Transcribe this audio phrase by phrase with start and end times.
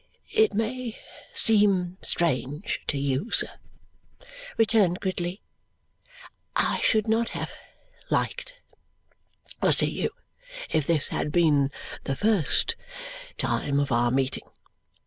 [0.33, 0.97] "It may
[1.31, 3.59] seem strange to you, sir,"
[4.57, 5.43] returned Gridley;
[6.55, 7.53] "I should not have
[8.09, 8.55] liked
[9.61, 10.09] to see you
[10.71, 11.69] if this had been
[12.05, 12.75] the first
[13.37, 14.49] time of our meeting.